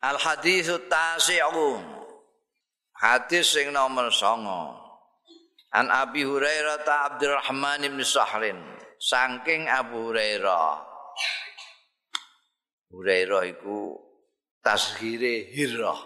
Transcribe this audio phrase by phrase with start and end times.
[0.00, 1.76] Al haditsu tasi'u.
[2.96, 4.48] Hadis sing nomor 9.
[5.76, 8.56] An Abi Hurairah ta Abdurrahman bin Sahrin.
[8.96, 10.80] Saking Abu Hurairah.
[12.92, 14.00] Hurairah iku
[14.64, 16.00] tasghire Hirrah.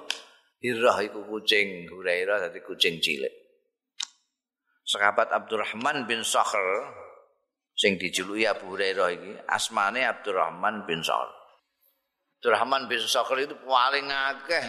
[0.59, 3.35] Hirrah iku kucing Hurairah dadi kucing cilik.
[4.83, 6.67] Sahabat Abdurrahman bin Sakhr
[7.79, 11.44] sing dijuluki Abu Hurairah iki asmane Abdurrahman bin Sakhr.
[12.45, 14.69] Abdurrahman bin Sakhr itu paling akeh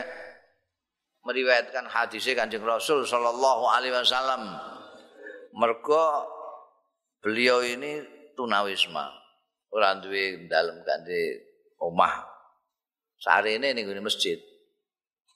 [1.28, 4.48] meriwayatkan hadisnya Kanjeng Rasul sallallahu alaihi wasallam.
[5.52, 6.24] Mergo
[7.20, 8.00] beliau ini
[8.32, 9.12] tunawisma.
[9.76, 11.36] Ora duwe dalem kanthi
[11.84, 12.24] omah.
[13.20, 14.40] Sarene ning masjid.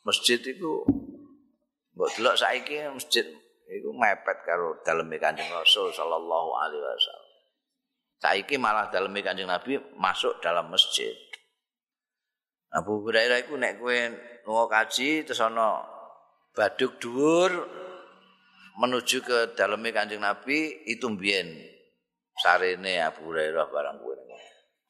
[0.08, 0.88] Masjid itu
[1.92, 3.28] mbok delok saiki masjid
[3.68, 7.32] iku mepet karo daleme Kanjeng Rasul sallallahu alaihi wasallam.
[8.24, 11.12] Saiki malah daleme Kanjeng Nabi masuk dalam masjid.
[12.70, 13.98] Abu Hurairah iku nek kowe
[14.46, 15.82] lunga kaji terus ana
[16.54, 17.50] baduk dhuwur
[18.78, 21.50] menuju ke daleme Kanjeng Nabi itu mbiyen
[22.38, 24.14] sarene Abu Hurairah barang kowe.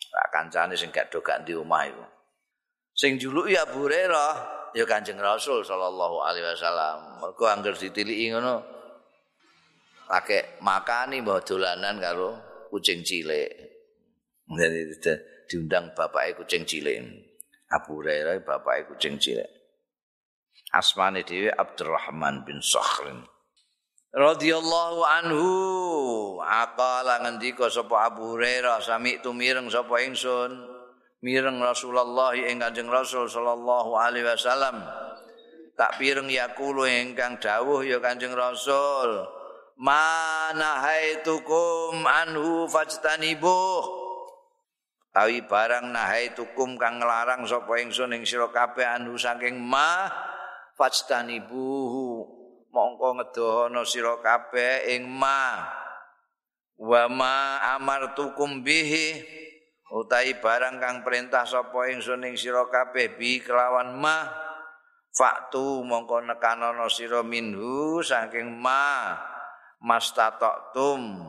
[0.09, 2.05] Tak kancane sing gak do gak di omah iku.
[2.97, 4.31] Sing juluki Abu Hurairah
[4.75, 7.23] ya Kanjeng Rasul sallallahu alaihi wasallam.
[7.23, 8.59] Mergo angger ditiliki ngono
[10.09, 12.35] lake makani mbah dolanan karo
[12.73, 13.47] kucing cilik.
[14.49, 14.81] Jadi
[15.47, 17.28] diundang bapake kucing cilik.
[17.69, 19.45] Abu Hurairah bapak kucing cilik.
[20.73, 23.25] Asmane dhewe Abdurrahman bin Sakhrin.
[24.09, 25.47] Radhiyallahu anhu.
[26.41, 30.49] Aqala ngendika sapa Abu Hurairah sami tu mireng sapa ingsun?
[31.21, 34.81] Mireng Rasulullah ing Kanjeng Rasul sallallahu alaihi wasallam.
[35.77, 39.29] Tak pireng yakulu ingkang dawuh ya Kanjeng Rasul.
[39.77, 44.08] Mana haitukum anhu fajtanibuh
[45.19, 50.07] Tawi barang nahai tukum kang nglarang sapa ingsun ing sira kabeh anu saking ma
[50.79, 52.23] fastani buhu
[52.71, 55.59] mongko ngedohono sira kabeh ing ma.
[56.79, 59.19] Wa ma amartukum bihi
[59.91, 64.23] utahi barang kang perintah sapa ingsun ing sira kabeh bi kelawan ma
[65.11, 69.19] faktu mongko nekanono sira minhu saking ma
[69.83, 71.27] mastatoktum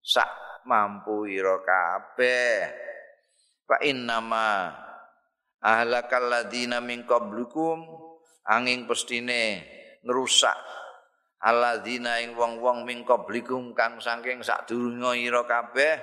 [0.00, 2.86] sak mampu ira kabeh
[3.66, 4.70] fa innama
[5.60, 7.82] ahlakal ladina min qablukum
[8.46, 9.66] angin pestine
[10.06, 10.54] ngerusak
[11.42, 15.94] alladzina ing wong-wong min qablikum kang saking sadurunge ira kabeh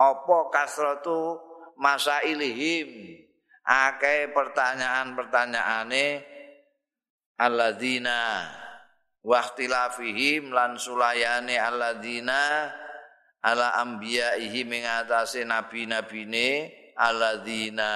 [0.00, 1.36] apa kasratu
[1.76, 3.20] masailihim?
[3.60, 6.24] Akeh pertanyaan-pertanyaane
[7.38, 8.48] alladzina
[9.20, 12.72] wahtilafihim lan sulayane alladzina
[13.40, 17.92] ala anbiya'ihi mengatasi nabi-nabine alladzina.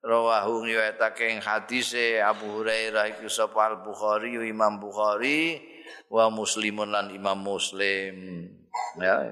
[0.00, 5.60] Rawahu riwayatake ing hadise Abu Hurairah iku sapa Al Bukhari Imam Bukhari
[6.08, 8.48] wa Muslimun lan Imam Muslim.
[8.96, 9.28] Ya.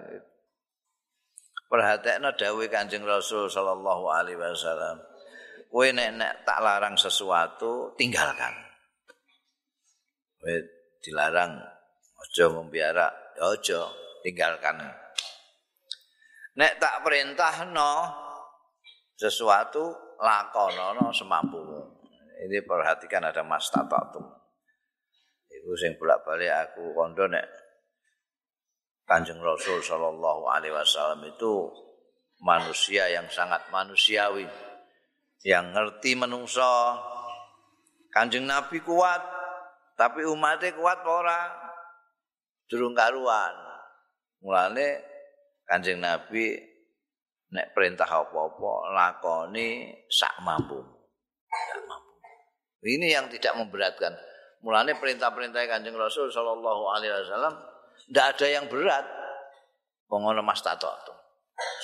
[1.72, 5.00] Perhatekno dawuh Kanjeng Rasul sallallahu alaihi wasallam.
[5.68, 8.52] Kowe nek nek tak larang sesuatu tinggalkan.
[10.36, 10.52] Kowe
[11.00, 11.60] dilarang
[12.20, 13.08] aja membiara
[13.40, 14.77] aja tinggalkan.
[16.61, 17.93] Nek tak perintah no
[19.16, 21.97] sesuatu lakonono semampumu.
[22.39, 24.22] Ini perhatikan ada mas tatatum.
[25.49, 27.49] Iku sing bolak balik aku kondo nek
[29.09, 31.72] Kanjeng Rasul Shallallahu Alaihi Wasallam itu
[32.45, 34.45] manusia yang sangat manusiawi,
[35.49, 36.69] yang ngerti menungso.
[38.12, 39.25] Kanjeng Nabi kuat,
[39.97, 41.49] tapi umatnya kuat ora,
[42.69, 43.67] durung karuan.
[44.43, 44.87] Mulane
[45.69, 46.56] Kanjeng Nabi
[47.49, 50.78] nek perintah apa-apa lakoni sak mampu.
[51.49, 52.12] Sak mampu.
[52.84, 54.15] Ini yang tidak memberatkan.
[54.62, 57.54] Mulane perintah-perintah Kanjeng Rasul sallallahu alaihi wasallam
[58.10, 59.06] ndak ada yang berat.
[60.09, 60.88] Pengono mas tato.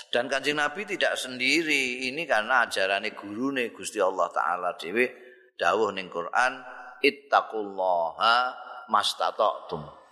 [0.09, 2.09] Dan Kanjeng Nabi tidak sendiri.
[2.09, 5.11] Ini karena ajaran guru nih Gusti Allah taala dhewe
[5.59, 6.63] dawuh ning Quran
[7.05, 8.37] ittaqullaha
[8.89, 10.04] mastata'tum.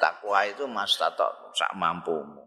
[0.00, 2.44] Takwa itu mas tato sak mampumu.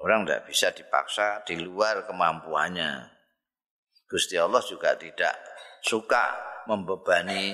[0.00, 3.04] Orang tidak bisa dipaksa di luar kemampuannya.
[4.08, 5.36] Gusti Allah juga tidak
[5.84, 7.52] suka membebani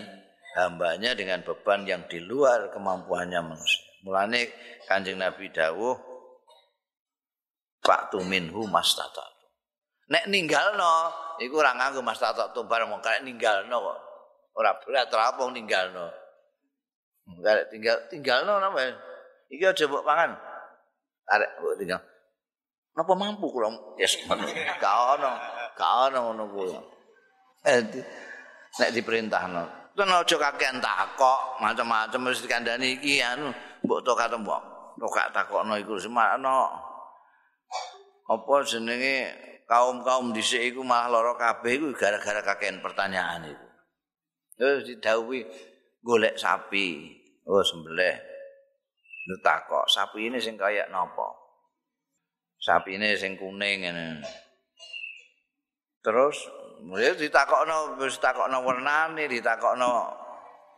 [0.55, 3.85] hambanya dengan beban yang di luar kemampuannya manusia.
[4.07, 4.47] Mulane
[4.87, 5.99] kanjeng Nabi Dawuh,
[7.83, 9.27] Pak Tuminhu mas tato.
[10.07, 11.11] Nek ninggal no,
[11.43, 13.83] iku nganggu mas tato tuh bareng mau kayak ninggal no.
[14.55, 16.07] Orang berat terapung ninggal no.
[17.27, 18.79] Enggak tinggal tinggal no nama.
[19.51, 20.31] Iki aja mbok pangan.
[21.27, 22.01] Arek mbok tinggal.
[22.97, 23.69] Napa mampu kula?
[24.01, 24.17] Yes,
[24.81, 25.31] gak ono.
[25.77, 26.73] Gak ono ngono kuwi.
[27.67, 27.83] Eh,
[28.81, 29.93] nek diperintahno.
[29.97, 33.49] Ten aja kakean takok, macam-macam mesti dikandani iki anu,
[33.85, 34.63] mbok to kata mbok.
[34.97, 36.73] Tok gak takokno iku semakno.
[38.27, 39.33] Apa jenenge
[39.69, 43.67] kaum-kaum dhisik iku malah lara kabeh iku gara-gara kakean pertanyaan iku.
[44.57, 45.45] Terus didhawuhi
[46.07, 47.11] golek sapi.
[47.51, 48.15] Oh, sembelih.
[49.27, 51.27] Lu takok, sapi ini sing kaya napa?
[52.63, 54.23] Sapi ini sing kuning ngene.
[55.99, 56.47] Terus
[56.87, 59.91] mulai ditakokno wis takokno wernane ditakokno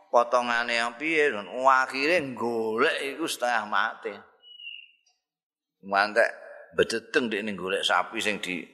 [0.09, 4.13] potongane piye dan akhire golek iku setengah mati
[5.85, 6.29] mantek
[6.73, 8.65] bedeteng dik ning golek sapi sing di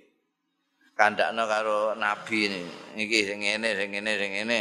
[0.95, 2.61] kandakno karo nabi ini
[3.03, 4.59] iki sing ngene sing ngene sing ngene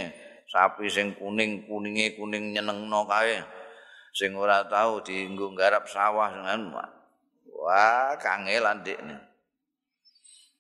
[0.54, 3.42] sapi sing kuning kuninge kuning nyenengno kae
[4.14, 6.30] sing ora tahu dienggo garap sawah
[7.50, 9.18] wah kangelan dik nih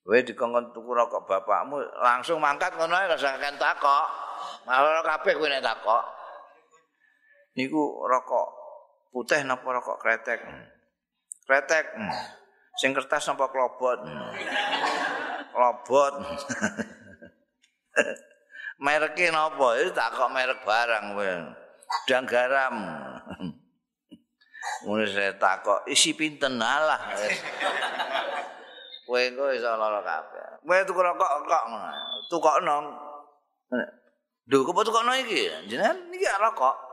[0.04, 4.04] Kowe dikongkon tuku rokok bapakmu langsung mangkat ngono ae rasa kan takok.
[4.68, 6.04] Malah kabeh kowe nek takok.
[7.56, 8.48] Niku rokok
[9.16, 10.44] putih napa rokok kretek?
[11.48, 11.96] Kretek.
[12.76, 14.04] Sing kertas napa klobot?
[15.56, 16.14] Klobot.
[18.84, 19.80] Mereknya napa?
[19.80, 21.32] Itu takok merek barang kowe.
[22.04, 22.76] Dang garam.
[24.84, 27.00] Mulai saya takok, isi pinten alah.
[29.08, 30.60] kowe engko iso lara kabeh.
[30.60, 31.88] Kowe tuku rokok kok ngono.
[32.28, 32.76] Tukokno.
[34.52, 35.48] Lho, kok tukokno iki?
[35.64, 36.76] Jenengan iki rokok.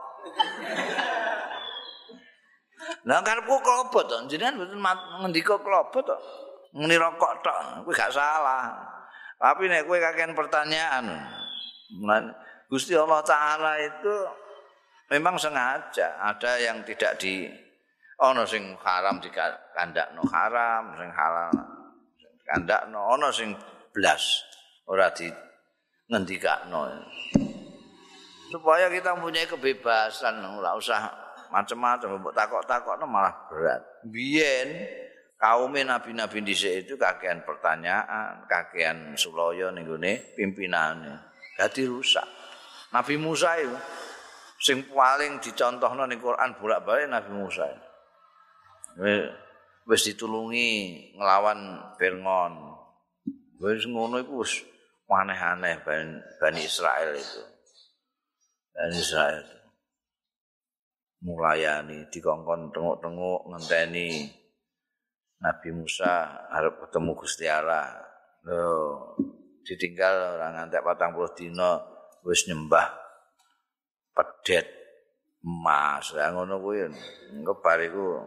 [3.06, 4.80] Lah karepku klobot to, jenengan mboten
[5.20, 6.16] ngendika klobot to.
[6.72, 8.80] Muni rokok tok, kowe gak salah.
[9.36, 11.04] Tapi nek kowe kakean pertanyaan.
[12.72, 14.14] Gusti Allah taala itu
[15.12, 17.44] memang sengaja ada yang tidak di
[18.22, 21.52] ono sing haram dikandakno haram, sing halal
[22.48, 23.52] kandakno ana sing
[23.92, 24.40] blas
[24.88, 25.28] ora di
[26.08, 26.80] ngendikakno.
[28.52, 31.08] Supaya kita mempunyai kebebasan ora usah
[31.52, 33.84] macam-macam mbok takok-takokno malah berat.
[34.08, 34.88] Biyen
[35.36, 42.26] kaum nabi-nabi dhisik itu kakean pertanyaan kakean sulaya ning gone pimpinane dadi rusak
[42.92, 43.76] Nabi Musa itu
[44.62, 47.66] sing paling dicontohno ning Quran bolak-balik Nabi Musa
[49.86, 50.68] wis ditulungi
[51.18, 52.54] nglawan Fir'aun.
[53.62, 54.62] Wis ngono iku wis
[55.06, 55.84] aneh-aneh
[56.40, 57.42] Bani Israel itu.
[58.72, 59.58] Bani Israel itu.
[61.22, 64.26] Mulayani dikongkon tenguk-tenguk ngenteni
[65.38, 67.94] Nabi Musa harap ketemu Gusti Allah.
[68.42, 69.14] Loh,
[69.62, 71.82] ditinggal orang ngantek patang puluh dino
[72.26, 72.86] wis nyembah
[74.14, 74.66] pedet
[75.42, 76.14] emas.
[76.14, 76.86] Ya ngono kuwi.
[77.34, 78.22] Engko bariku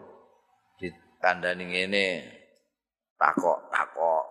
[1.26, 2.06] kandhani ngene
[3.18, 4.24] takok takok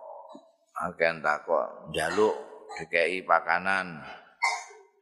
[0.79, 2.35] agen takok njaluk
[2.79, 3.99] dikei pakanan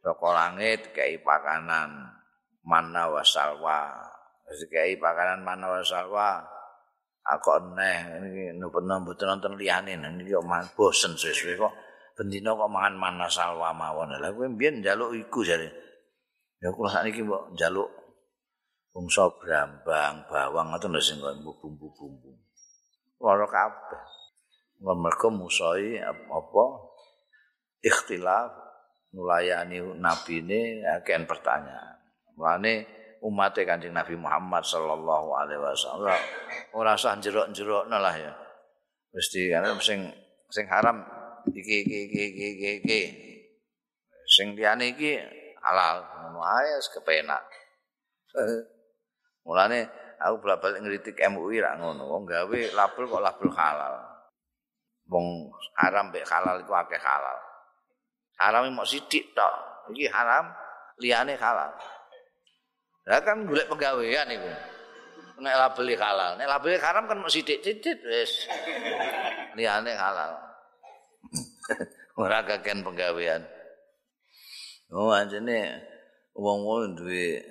[0.02, 1.90] saka langit dikei pakanan
[2.66, 3.94] mana wasalwa
[4.50, 6.42] dikei pakanan mana wasalwa
[7.24, 10.44] aku neh iki nopo-nopo mboten nonton liyane niki kok
[10.76, 11.72] bosen suwe-suwe kok
[12.14, 15.68] bendina kok mangan mana salwa mawon lha kowe mbiyen njaluk iku jare
[16.62, 17.90] ya kula sakniki mbok njaluk
[18.94, 22.30] bungsa brambang, bawang atau nasi bumbu-bumbu.
[23.18, 24.02] Loro kabeh.
[24.78, 26.64] Mereka musai apa
[27.82, 28.54] ikhtilaf
[29.10, 31.98] nulayani nabi ini akan pertanyaan.
[32.38, 32.86] Mulane
[33.24, 36.20] umat kanjeng Nabi Muhammad sallallahu alaihi wasallam
[36.76, 38.34] ora usah jerok-jerok lah ya.
[39.14, 40.10] Mesti kan sing
[40.52, 41.00] sing haram
[41.52, 43.02] iki iki iki iki iki.
[44.24, 45.20] Sing liyane iki
[45.60, 47.44] halal ngono ae kepenak.
[49.44, 49.84] Mulane
[50.16, 52.08] aku bolak-balik ngritik MUI ra ngono.
[52.08, 53.94] Wong gawe label kok label halal.
[55.04, 57.38] Wong haram mek halal iku akeh halal.
[58.40, 59.52] Haram mok sithik tok.
[59.92, 60.48] Iki haram,
[60.96, 61.76] liyane halal.
[63.04, 64.48] Lah kan golek penggawean iku.
[65.44, 68.48] Nek label halal, nek label haram kan mok sithik-sithik wis.
[69.52, 70.53] Liyane halal.
[72.20, 73.42] Ora kakean penggawean.
[74.94, 75.82] Oh anjene
[76.36, 77.42] wong-wong duwe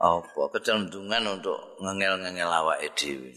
[0.00, 3.30] apa kecenderungan untuk ngengel-ngengel awake dhewe.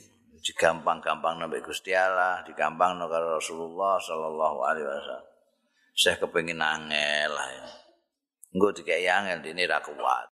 [0.43, 5.23] Digampang-gampang nambah Gusti Allah, digampang karo Rasulullah sallallahu alaihi wasallam.
[5.95, 7.47] Saya kepengin angel lah.
[8.51, 10.27] Engko dikai angel dene ra kuat.